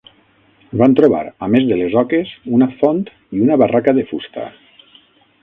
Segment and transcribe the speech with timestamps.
[0.81, 3.03] Van trobar, a més de les oques, una font
[3.37, 4.49] i una barraca de fusta